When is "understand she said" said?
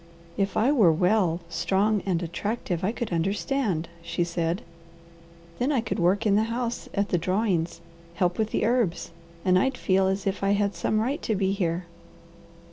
3.13-4.63